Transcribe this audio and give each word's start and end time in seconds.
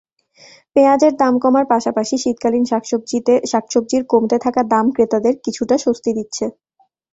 পেঁয়াজের 0.75 1.13
দাম 1.15 1.33
কমার 1.43 1.65
পাশাপাশি 1.71 2.15
শীতকালীন 2.17 2.63
শাকসবজির 3.51 4.03
কমতে 4.11 4.37
থাকা 4.45 4.61
দাম 4.73 4.85
ক্রেতাদের 4.95 5.35
কিছুটা 5.45 5.75
স্বস্তি 5.77 6.09
দিচ্ছে। 6.17 6.45